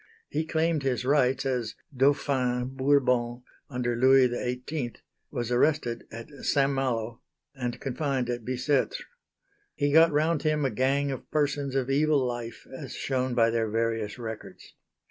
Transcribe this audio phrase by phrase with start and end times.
[0.29, 4.93] He claimed his rights, as "Dauphin" Bourbon under Louis XVIII,
[5.29, 6.71] was arrested at St.
[6.71, 7.21] Malo,
[7.53, 8.99] and confined at Bicêtre.
[9.75, 13.69] He got round him a gang of persons of evil life, as shown by their
[13.69, 14.73] various records.